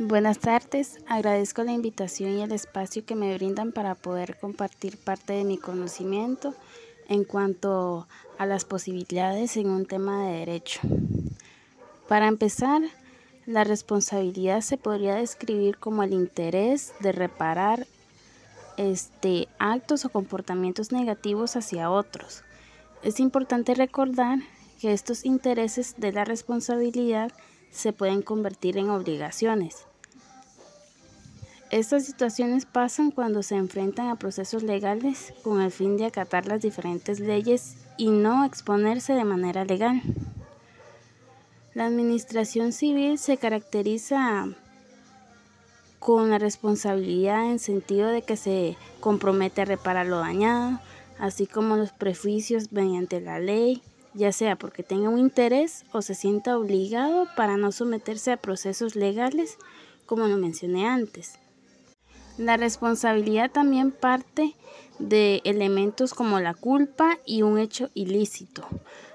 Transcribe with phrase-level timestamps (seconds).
[0.00, 5.32] Buenas tardes, agradezco la invitación y el espacio que me brindan para poder compartir parte
[5.32, 6.54] de mi conocimiento
[7.08, 8.06] en cuanto
[8.38, 10.78] a las posibilidades en un tema de derecho.
[12.06, 12.80] Para empezar,
[13.44, 17.88] la responsabilidad se podría describir como el interés de reparar
[18.76, 22.44] este, actos o comportamientos negativos hacia otros.
[23.02, 24.38] Es importante recordar
[24.80, 27.32] que estos intereses de la responsabilidad
[27.70, 29.87] se pueden convertir en obligaciones.
[31.70, 36.62] Estas situaciones pasan cuando se enfrentan a procesos legales con el fin de acatar las
[36.62, 40.00] diferentes leyes y no exponerse de manera legal.
[41.74, 44.48] La administración civil se caracteriza
[45.98, 50.80] con la responsabilidad en sentido de que se compromete a reparar lo dañado,
[51.18, 53.82] así como los prejuicios mediante la ley,
[54.14, 58.96] ya sea porque tenga un interés o se sienta obligado para no someterse a procesos
[58.96, 59.58] legales,
[60.06, 61.38] como lo mencioné antes.
[62.38, 64.54] La responsabilidad también parte
[65.00, 68.64] de elementos como la culpa y un hecho ilícito.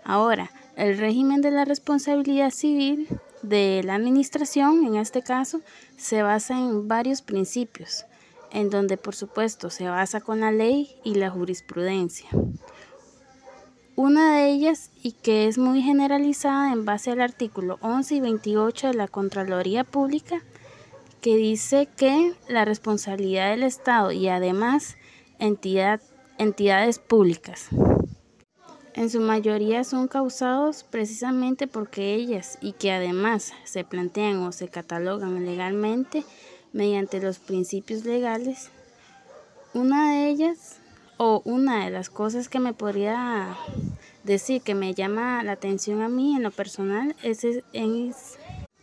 [0.03, 3.08] Ahora, el régimen de la responsabilidad civil
[3.42, 5.61] de la administración, en este caso,
[5.95, 8.06] se basa en varios principios,
[8.52, 12.28] en donde por supuesto se basa con la ley y la jurisprudencia.
[13.95, 18.88] Una de ellas, y que es muy generalizada en base al artículo 11 y 28
[18.88, 20.42] de la Contraloría Pública,
[21.24, 24.98] que dice que la responsabilidad del Estado y además
[25.40, 26.02] entidad,
[26.38, 27.70] entidades públicas
[28.96, 34.68] en su mayoría son causados precisamente porque ellas y que además se plantean o se
[34.68, 36.24] catalogan legalmente
[36.74, 38.70] mediante los principios legales.
[39.74, 40.78] Una de ellas
[41.18, 43.58] o una de las cosas que me podría
[44.24, 48.14] decir que me llama la atención a mí en lo personal es, en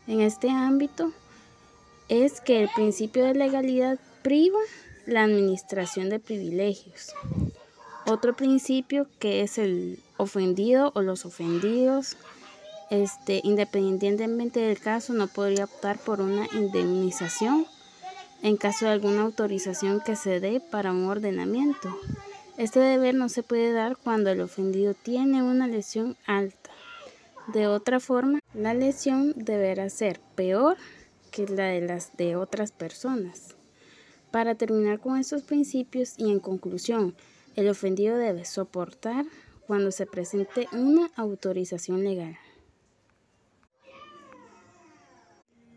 [0.07, 1.13] este ámbito
[2.11, 4.58] es que el principio de legalidad priva
[5.06, 7.14] la administración de privilegios.
[8.05, 12.16] Otro principio que es el ofendido o los ofendidos,
[12.91, 17.66] este, independientemente del caso, no podría optar por una indemnización
[18.43, 21.97] en caso de alguna autorización que se dé para un ordenamiento.
[22.56, 26.70] Este deber no se puede dar cuando el ofendido tiene una lesión alta.
[27.53, 30.76] De otra forma, la lesión deberá ser peor
[31.31, 33.57] que la de las de otras personas.
[34.31, 37.15] Para terminar con estos principios y en conclusión,
[37.57, 39.25] el ofendido debe soportar
[39.67, 42.37] cuando se presente una autorización legal.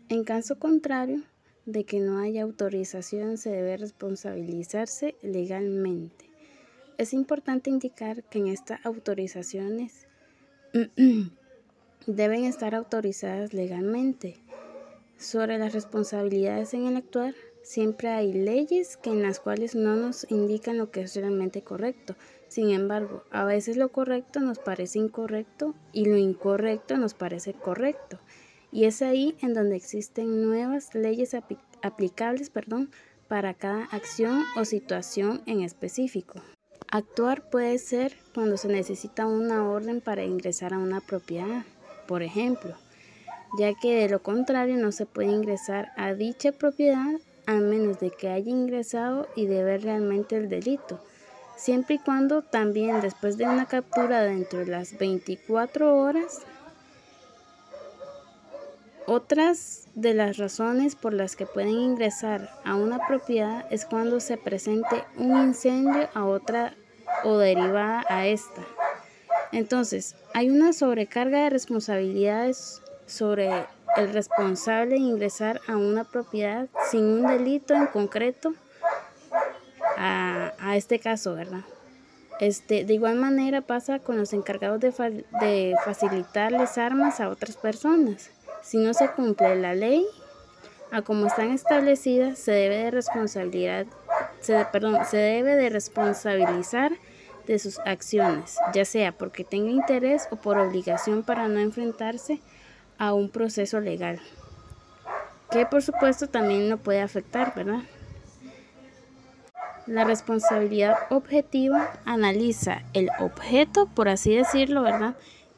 [0.08, 1.22] En caso contrario
[1.66, 6.30] de que no haya autorización, se debe responsabilizarse legalmente.
[6.98, 10.06] Es importante indicar que en estas autorizaciones
[12.06, 14.36] deben estar autorizadas legalmente.
[15.18, 20.30] Sobre las responsabilidades en el actuar, Siempre hay leyes que en las cuales no nos
[20.30, 22.14] indican lo que es realmente correcto.
[22.46, 28.20] Sin embargo, a veces lo correcto nos parece incorrecto y lo incorrecto nos parece correcto.
[28.70, 31.34] Y es ahí en donde existen nuevas leyes
[31.82, 32.90] aplicables perdón,
[33.28, 36.42] para cada acción o situación en específico.
[36.90, 41.64] Actuar puede ser cuando se necesita una orden para ingresar a una propiedad,
[42.06, 42.76] por ejemplo,
[43.58, 48.10] ya que de lo contrario no se puede ingresar a dicha propiedad a menos de
[48.10, 51.00] que haya ingresado y de ver realmente el delito,
[51.56, 56.42] siempre y cuando también después de una captura dentro de las 24 horas
[59.06, 64.38] otras de las razones por las que pueden ingresar a una propiedad es cuando se
[64.38, 66.74] presente un incendio a otra
[67.22, 68.62] o derivada a esta.
[69.52, 73.66] Entonces, hay una sobrecarga de responsabilidades sobre
[73.96, 78.54] el responsable ingresar a una propiedad sin un delito en concreto
[79.96, 81.60] a, este caso, ¿verdad?
[82.40, 84.90] Este, de igual manera pasa con los encargados de,
[85.40, 88.30] de facilitarles armas a otras personas.
[88.62, 90.04] Si no se cumple la ley,
[90.90, 93.86] a como están establecidas, se debe de responsabilidad,
[94.40, 96.92] se, perdón, se debe de responsabilizar
[97.46, 102.40] de sus acciones, ya sea porque tenga interés o por obligación para no enfrentarse
[102.98, 104.20] a un proceso legal,
[105.50, 107.82] que por supuesto también lo puede afectar, ¿verdad?
[109.86, 115.14] La responsabilidad objetiva analiza el objeto, por así decirlo, ¿verdad?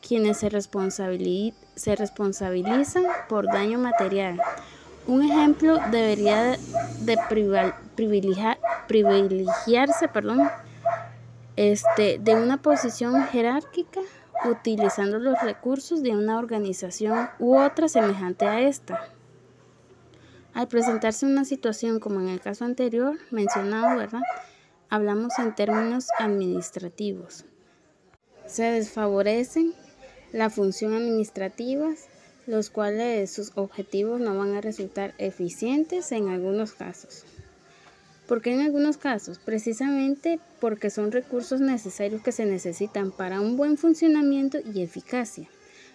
[0.06, 0.50] Quienes se,
[1.76, 4.40] se responsabilizan por daño material.
[5.06, 6.56] Un ejemplo debería
[7.00, 7.18] de
[7.94, 8.58] privilegiar,
[8.88, 10.50] privilegiarse perdón,
[11.54, 14.00] este, de una posición jerárquica
[14.44, 19.08] utilizando los recursos de una organización u otra semejante a esta.
[20.52, 24.22] Al presentarse una situación como en el caso anterior mencionado, ¿verdad?
[24.88, 27.44] Hablamos en términos administrativos.
[28.46, 29.74] Se desfavorecen
[30.32, 31.90] la función administrativa,
[32.46, 37.24] los cuales sus objetivos no van a resultar eficientes en algunos casos.
[38.26, 39.38] ¿Por qué en algunos casos?
[39.38, 45.48] Precisamente porque son recursos necesarios que se necesitan para un buen funcionamiento y eficacia.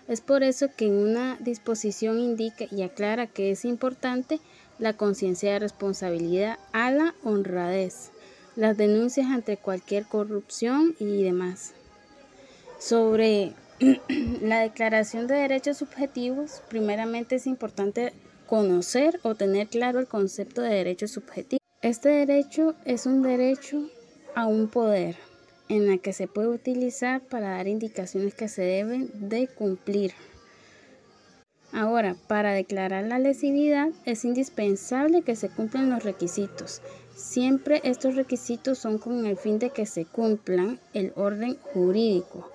[0.08, 4.40] Es por eso que en una disposición indica y aclara que es importante
[4.80, 8.12] la conciencia de responsabilidad a la honradez,
[8.56, 11.74] las denuncias ante cualquier corrupción y demás.
[12.80, 13.54] Sobre
[14.42, 18.14] la declaración de derechos subjetivos, primeramente es importante
[18.48, 21.61] conocer o tener claro el concepto de derechos subjetivos.
[21.82, 23.90] Este derecho es un derecho
[24.36, 25.16] a un poder
[25.68, 30.14] en el que se puede utilizar para dar indicaciones que se deben de cumplir.
[31.74, 36.84] Ahora, para declarar la lesividad es indispensable que se cumplan los requisitos.
[37.16, 42.52] Siempre estos requisitos son con el fin de que se cumplan el orden jurídico.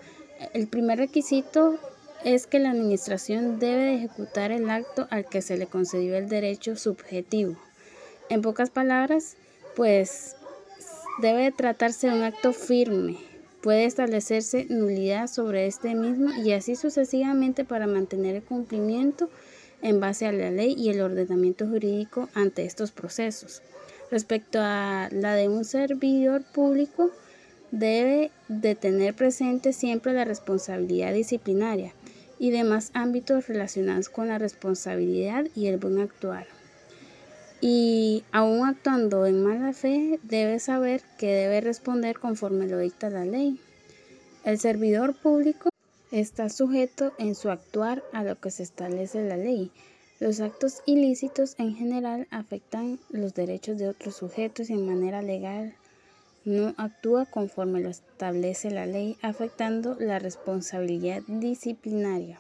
[0.55, 1.81] El primer requisito
[2.25, 6.29] es que la administración debe de ejecutar el acto al que se le concedió el
[6.29, 7.57] derecho subjetivo.
[8.29, 9.37] En pocas palabras,
[9.77, 10.35] pues
[11.23, 13.19] debe tratarse de un acto firme.
[13.63, 19.31] Puede establecerse nulidad sobre este mismo y así sucesivamente para mantener el cumplimiento
[19.81, 23.63] en base a la ley y el ordenamiento jurídico ante estos procesos.
[24.11, 27.13] Respecto a la de un servidor público,
[27.71, 31.93] debe de tener presente siempre la responsabilidad disciplinaria
[32.41, 36.56] y demás ámbitos relacionados con la responsabilidad y el buen actuar
[37.61, 43.25] y aún actuando en mala fe debe saber que debe responder conforme lo dicta la
[43.25, 43.59] ley.
[44.45, 45.71] El servidor público
[46.11, 49.71] está sujeto en su actuar a lo que se establece la ley.
[50.21, 55.75] Los actos ilícitos en general afectan los derechos de otros sujetos y en manera legal
[56.47, 62.39] no actúa conforme lo establece la ley, afectando la responsabilidad disciplinaria.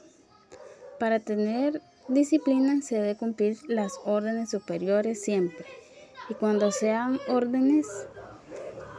[1.00, 5.66] Para tener disciplina se debe cumplir las órdenes superiores siempre
[6.28, 7.86] y cuando sean órdenes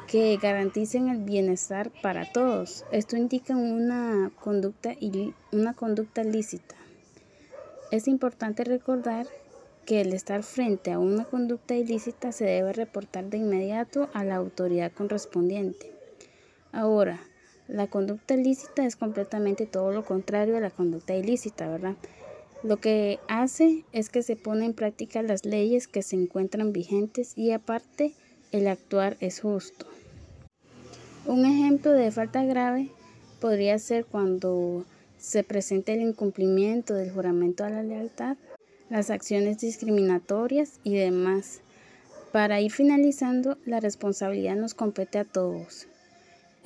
[0.07, 2.85] que garanticen el bienestar para todos.
[2.91, 4.95] Esto indica una conducta,
[5.51, 6.75] una conducta lícita.
[7.91, 9.27] Es importante recordar
[9.85, 14.35] que el estar frente a una conducta ilícita se debe reportar de inmediato a la
[14.35, 15.93] autoridad correspondiente.
[16.73, 17.21] Ahora,
[17.67, 21.95] la conducta ilícita es completamente todo lo contrario a la conducta ilícita, ¿verdad?
[22.67, 27.31] Lo que hace es que se pone en práctica las leyes que se encuentran vigentes
[27.37, 28.13] y aparte
[28.51, 29.85] el actuar es justo.
[31.25, 32.89] Un ejemplo de falta grave
[33.39, 34.83] podría ser cuando
[35.17, 38.35] se presente el incumplimiento del juramento a la lealtad,
[38.89, 41.61] las acciones discriminatorias y demás.
[42.33, 45.87] Para ir finalizando, la responsabilidad nos compete a todos.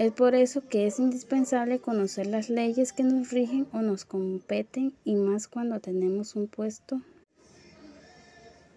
[0.01, 4.95] Es por eso que es indispensable conocer las leyes que nos rigen o nos competen
[5.05, 6.99] y más cuando tenemos un puesto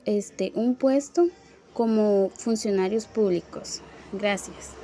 [0.04, 1.28] este un puesto
[1.72, 3.80] como funcionarios públicos.
[4.12, 4.83] Gracias.